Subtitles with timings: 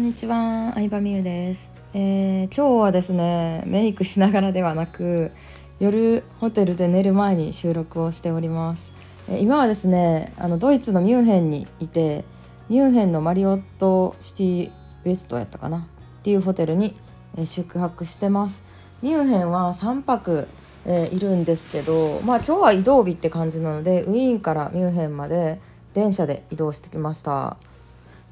[0.00, 5.30] んにちは、相葉美優です、えー今日はですね、メイクしながらではなく、
[5.78, 8.92] 夜ホテルで寝る前に収録をしております。
[9.28, 12.24] えー今はですね、あのドイツのミュンヘンにいて、
[12.70, 14.70] ミュンヘンのマリオットシティ
[15.04, 15.80] ウエストやったかな？
[15.80, 15.82] っ
[16.22, 16.96] ていうホテルに、
[17.36, 18.64] えー宿泊してます。
[19.02, 20.48] ミュンヘンは3泊、
[20.86, 25.60] えーいるんですけど、まあ今日は移動日って感じなので、ウィーンからミュンヘンまで
[25.92, 27.58] 電車で移動してきました。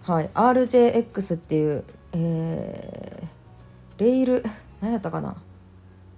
[0.09, 3.29] はい、RJX っていう、えー
[3.99, 4.43] レイル
[4.81, 5.37] 何やったかな？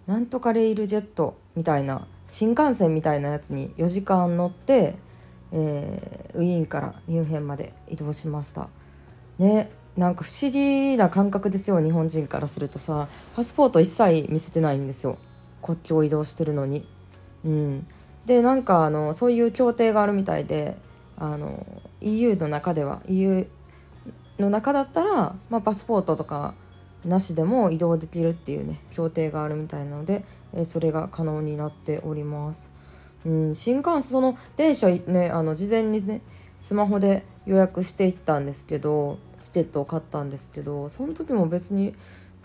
[0.07, 4.95] なんとかレイルジェットみたいな新幹線みたいなやつに4時間乗って、
[5.51, 8.69] えーウィーンからミュンヘンまで移動しました。
[9.41, 13.09] ねなんか不思議な感覚ですよ日本人からするとさ。
[13.35, 15.19] パスポート一切見せてないんですよ。
[15.63, 16.87] 国境を移動してるのに。
[17.45, 17.87] うん。
[18.25, 20.77] でなんかあのそういう協定があるみたいで
[21.19, 21.67] あの
[22.01, 23.49] EU の中では EU
[24.41, 26.55] の中だったら、まあ、パスポートとか
[27.05, 32.71] なしでも移動できるっていうね協定があるみたいなので、えーそれが可能になっております。
[33.25, 36.23] うん、新幹線その電車ねあの事前にね
[36.59, 41.95] スマホで予約していったんですけどチケットを買ったんですけどその時も別に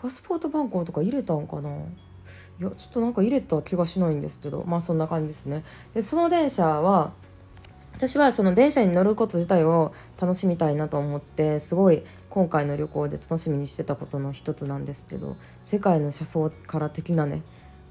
[0.01, 1.69] パスポート番号とか入れたんかな？
[1.69, 5.63] いやちょっとなんか入れた気がしないんですけどまあそんな感じですね。
[5.93, 7.13] でその電車は
[7.95, 17.41] 私はその電車に乗ること自体を楽しみたいなと思ってすごい今回の旅行で楽しみにしてたことの一つなんですけど世界の車窓から的なね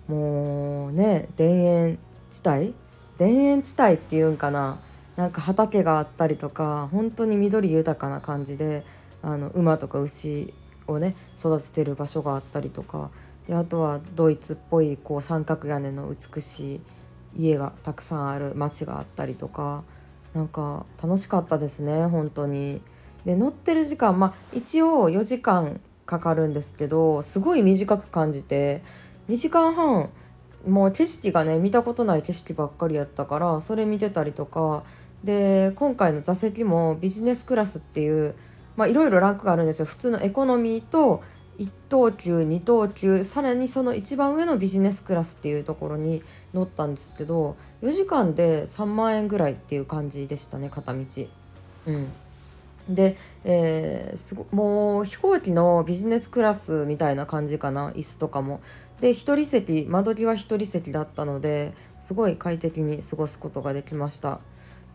[0.07, 1.99] もうね田園
[2.31, 2.75] 地帯
[3.17, 4.79] 田園地帯っていうんかな
[5.17, 8.85] なんか畑があったりとか本当に緑豊かな感じで
[9.23, 10.53] あの馬とか牛
[10.87, 13.11] をね育ててる場所があったりとか
[13.49, 16.81] であとはドイツっぽいこう三角屋根の美しい
[17.37, 19.83] 家がたくさんある街があったりとか
[20.35, 22.81] なんか楽しかったですね本当に。
[23.25, 28.83] で乗ってる時間まあ一応4時間かかるんですけどすごい短く感じて
[29.29, 30.11] 2時間半
[30.69, 34.83] もう景色がね見たことない景色ばっかりやったからそれ見てたりとか
[35.23, 38.35] で今回の座席もビジネスクラスっていう
[38.77, 41.23] まあいろいろランクがあるんですよ普通のエコノミーと
[41.59, 46.23] 1等級2等級さらにその一番上のビジネスクラスっていうところに
[46.53, 51.05] 乗ったんですけど4時間で3万円ぐらいっていう感じでしたね片道。
[51.87, 52.13] うん
[52.89, 58.61] で、えーすごもう飛行機のビジネスクラスみたいな感じかな椅子とかも。
[59.01, 64.41] で一人席間取りは一人席だったのですごい快適に過ごすことができました。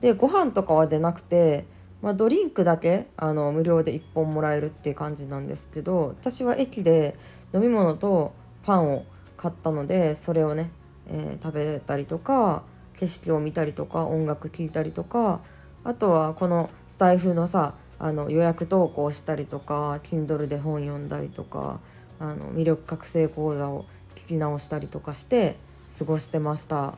[0.02, 1.66] でご飯とかは出なくて、
[2.02, 7.16] まあ、ドリンクだけあの無料で1本もらえるっていう感じなんですけど私は駅で
[7.54, 8.34] 飲み物と
[8.64, 9.06] パンを
[9.36, 10.72] 買ったのでそれをね、
[11.09, 12.64] えー食べたりとか
[13.00, 15.40] 景色を見たりとか音楽聴いたりとか
[15.84, 21.80] あとはこのスタイフのさあの予約投稿したりとか Kindle で本読んだりとか
[22.20, 25.56] あの魅力覚醒講座を聞き直したりとかして
[25.98, 26.96] 過ごしてました。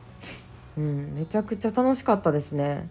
[0.76, 2.88] うん、めちゃくちゃ楽しかったですね。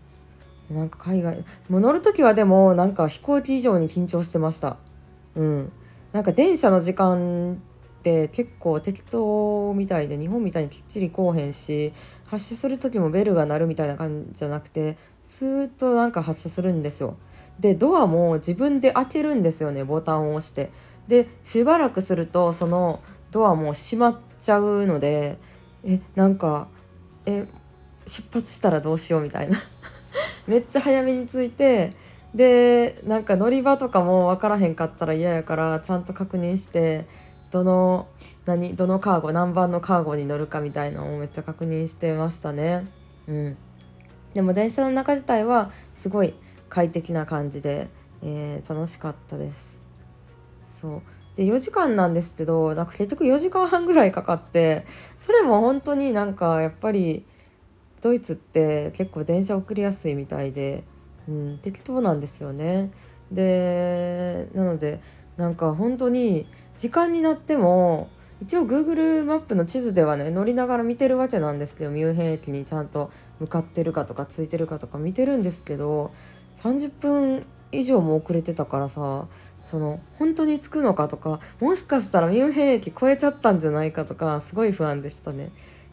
[0.72, 4.78] なんか海外もう乗る時はでもなんか飛行機以上に緊張してました。
[5.36, 5.72] うん、
[6.12, 7.62] なんか電車の時間
[8.02, 11.94] って結構適当みたいで日本みたいにきっちりこうへんし
[12.26, 17.16] 発車する時もベルが鳴るみたいな感じじゃなくてスーッとなんか発車するんですよ。
[17.60, 20.72] でドアも自分で開けるんですよねボタンを押して。
[21.08, 23.02] でしばらくするとその
[23.32, 25.38] ドアも閉まっちゃうので
[25.84, 26.68] えなんか
[27.26, 27.46] え
[28.06, 29.58] 出発したらどうしようみたいな
[30.52, 31.94] めっちゃ早めに着いて
[32.36, 37.06] でなんか乗り場とかも分からへんかったら嫌やからちゃんと確認して
[37.52, 38.08] どの
[38.46, 42.86] 何どのカーゴ何番のカーゴに乗るかみたいなのをめっちゃ確認してましたね。
[43.28, 43.58] うん、
[44.34, 46.34] でも電車の中自体はすごい
[46.68, 47.88] 快適な感じで、
[48.22, 49.80] えー楽しかったです。
[50.62, 51.02] そう
[51.38, 54.86] で4時間なんですけどなんか結局4時間半ぐらいかかって
[55.16, 57.26] それも本当になんかやっぱり
[58.02, 60.84] ドイツって結構電車送りやすいみたいで、
[61.28, 62.92] うん、適当なんですよね。
[63.32, 65.00] でなので
[65.38, 66.46] なんか本当に
[66.78, 68.10] 時間になっても
[68.42, 76.12] 一応 Google マップの地図ではね乗りながら見てるわけなんですけどミュンヘン駅にちゃんと向かってるかとかついてるかとか見てるんですけど
[76.58, 79.28] 30分以上も遅れてたからさ
[79.62, 85.52] その本当に着くのかとかもしかしたらミュンヘン駅越えちゃったんじゃないかとかすごい不安でしたね。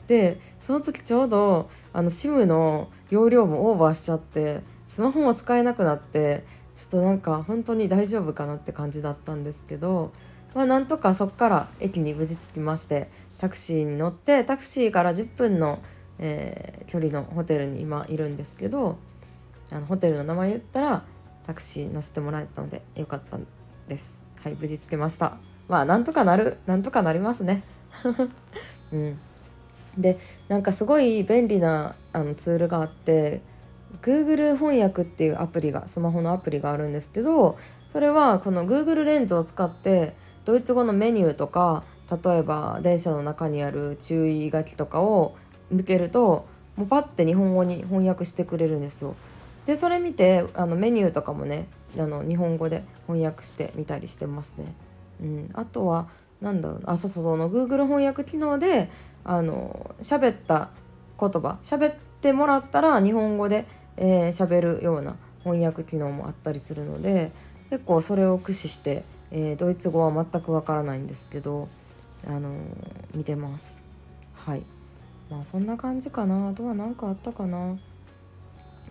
[0.09, 6.45] でその時ちょうどあの SIM の容量もオーバーしちゃってスマホも使えなくなって
[6.75, 10.13] ちょっとなんか本当に大丈夫かなって感じだったんですけど、
[10.55, 15.81] まあ、なんとかそっから駅に無事着きましてタクシーに乗ってタクシーから10分の、
[16.19, 18.97] えー距離のホテルに今いるんですけど
[19.71, 21.05] あのホテルの名前言ったら
[21.47, 23.39] タクシー乗せてもらえたのでよかった
[23.87, 24.23] です。
[24.43, 25.37] はい無事つけました。
[25.69, 27.63] まあなんとかなるなんとかなりますね。
[28.93, 29.19] うん。
[29.99, 30.19] で
[30.49, 33.41] なんかすごい便利なあのツールがあって
[34.01, 40.15] Google 翻訳っていうアプリがスマホのアプリがあるんですけどそれはこの Google レンズを使って
[40.45, 45.37] ドイツ語のメニューとか例えば電車の中にある注意書きとかを
[45.71, 46.47] 向けると
[46.77, 49.17] もうパッて日本語に翻訳してくれるんですよ。
[49.67, 51.67] でそれ見てあのメニューとかもね
[51.99, 54.73] あの日本語で翻訳してみたりしてますね。
[55.21, 56.09] うん、あとは
[56.41, 58.89] なんだろうあそうそうそうの Google 翻訳機能で
[59.25, 60.71] あの喋った
[61.21, 63.67] 言葉喋ってもらったら日本語で
[63.97, 67.33] 喋、えー、るような翻訳機能もあったりするので
[67.71, 71.69] 結構それを駆使して、えー、ドイツ語は全くわからないんですけど、
[72.27, 72.55] あのー、
[73.15, 73.79] 見てます。
[74.35, 74.63] はい。
[75.31, 76.49] まあそんな感じかな。
[76.49, 77.77] あとは何かあったかな。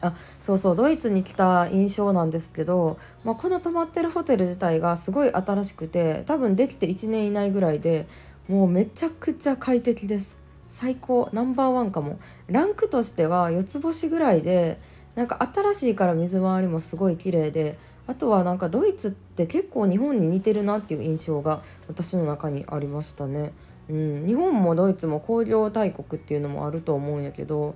[0.01, 0.75] あそうそう。
[0.75, 8.07] ドイツに来た印象なんですけど、まあ、この泊まってるホテル自体がすごい新しくて多分できて1年以内ぐらいで
[8.47, 10.37] もうめちゃくちゃ快適です。
[10.69, 11.29] 最高。
[11.33, 12.19] ナンバーワンかも。
[12.47, 14.79] ランクとしては4つ星ぐらいで
[15.15, 17.77] なんか新しいから水回りもすごい綺麗で
[18.07, 23.51] あとはなんかドイツって結構日本に似てるなっていう印象が私の中にありましたね。
[23.89, 27.75] うん、日本もドイツも工業大国っていうのもあると思うんやけど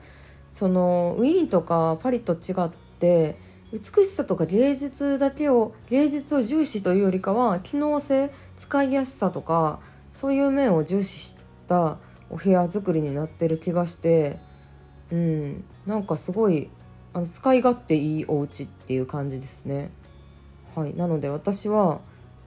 [0.51, 2.69] そのウィーンとかパリと違っ
[2.99, 3.37] て
[3.71, 9.79] 美しさとか芸術だけを芸術を重視というよりかは機能性使いやすさとか
[10.13, 11.37] そういう面を重視し
[11.67, 11.97] た
[12.29, 14.39] お部屋作りになってる気がして
[15.11, 16.69] うんなんかすごい
[17.13, 19.91] あの使い勝手いいお家っていう感じですね。
[20.75, 21.99] はいなので私は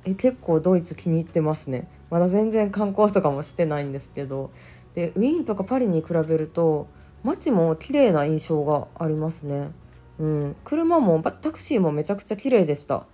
[0.06, 4.50] え結構ドイツ気に入ってますねまだ全然観光とかもしてないんですけど
[4.94, 6.88] でウィーンとかパリに比べると
[7.22, 9.70] 街も綺麗な印象がありますね。
[10.18, 13.04] うん、車もタクシーもめちゃくちゃ綺麗でした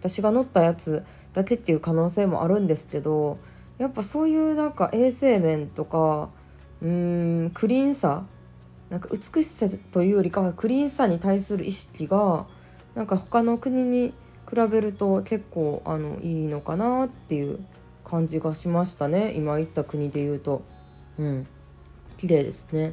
[0.00, 1.02] 私が乗ったやつ
[1.32, 3.38] だけっていう可能性もあるんですけど
[3.82, 6.30] やっぱそういうなんか衛生面とか
[6.80, 8.24] うーんクリーンさ
[8.90, 12.46] なんか美しさというよりかはクリーンさに対する意識が
[12.94, 14.14] なんか他の国に
[14.48, 17.58] 比べると結構あのいいのかなっていう
[18.04, 19.32] 感じがしましたね。
[19.32, 20.62] 今行った国で言うと。
[21.18, 21.46] うん。
[22.18, 22.92] 綺麗ですね。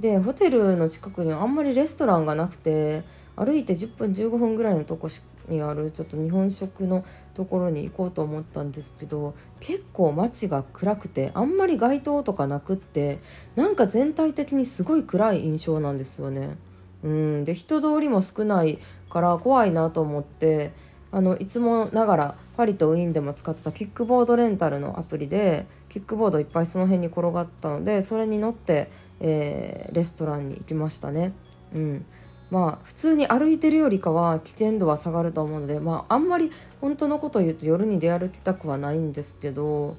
[0.00, 3.04] でホテルの近くにはあんまりレストランがなくて
[3.36, 5.08] 歩いて10分15分ぐらいのとこ
[5.48, 7.04] にあるちょっと日本食の
[7.34, 13.18] ところに行こうと思ったんですけど結構街が暗くてあんまり街灯とかなくって
[13.56, 16.56] なんか全体的にすごい暗い印象なんですよね。
[17.02, 18.78] うんで人通りも少ない
[19.10, 20.72] から怖いなと思って
[21.12, 28.90] あのいつもながらパリとウィーンでも使ってたキックボードレンタルのアプリでキックボードいっぱいその辺に転がったのでそれに乗って
[29.20, 31.32] えー、レストランに行きましたね。
[31.74, 32.06] うん
[32.54, 39.96] まあ普通に歩いてるよりかは危険度は下がると思うので、まあ、あんまり本当のことを言うと夜に出歩きたくはないんですけど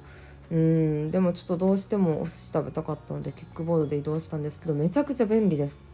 [0.50, 5.84] うんでもちょっとどうしてもお寿司食べたかったのでキックボードで移動したんですけどめちゃくちゃ便利です。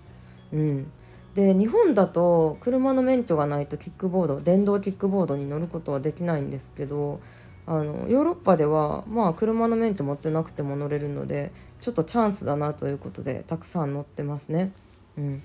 [0.53, 0.93] うん、
[1.35, 7.19] で日本だと車の免許がないとキックボード電動キックボードに乗ることはできないんですけど
[7.67, 11.51] あのヨーロッパではまあ車の免許持ってなくても乗れるので
[11.81, 14.71] ちょっとチャンスだなということでたくさん乗ってますね。
[15.17, 15.43] うん、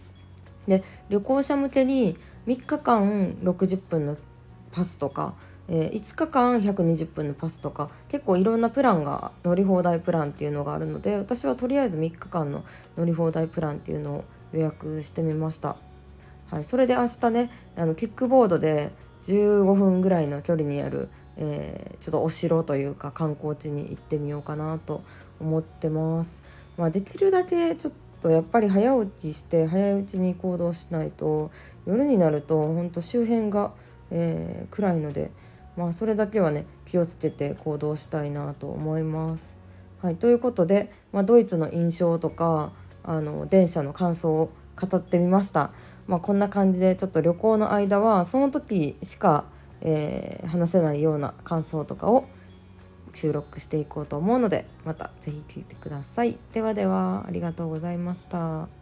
[0.67, 4.17] で旅行者向けに3日間60分の
[4.71, 5.33] パスとか、
[5.67, 12.63] えー、5日間120分のパスとか結構いろんなプランが乗り放題プランっていうのがあるので私はとりあえず3日間の
[12.97, 15.75] 乗り放題プランっていうのを予約してみました。
[16.49, 18.91] はい、それで明日ねあのキックボードで
[19.23, 25.03] 15分ぐらいの距離にあるえー、ちょっとお城というか観光地に行ってみようかなと
[25.39, 26.43] 思ってます。
[26.77, 31.51] まあ、できるだけちょっとやっぱり早起きして早いうちに行動しないと
[31.85, 33.71] 夜になると本当周辺が、
[34.11, 35.31] えー、暗いので、
[35.75, 39.57] まあ、それだけはね気をつけて行動したいなと思います。
[40.01, 42.71] はい、ということで、まあ、ドイツの印象とか
[43.03, 45.71] あの電車の感想を語ってみました。
[46.07, 49.45] まあ、こんな感じでちょっと旅行の間はその時しか
[49.81, 52.27] えー、話せないような感想とかを
[53.13, 56.37] 収録していこうと思うのでまた是非聴いてください。
[56.53, 58.76] ではではありがとうございました。